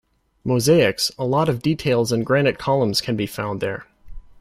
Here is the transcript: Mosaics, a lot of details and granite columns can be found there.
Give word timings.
Mosaics, 0.43 1.11
a 1.19 1.23
lot 1.25 1.47
of 1.47 1.61
details 1.61 2.11
and 2.11 2.25
granite 2.25 2.57
columns 2.57 3.01
can 3.01 3.15
be 3.15 3.27
found 3.27 3.61
there. 3.61 3.85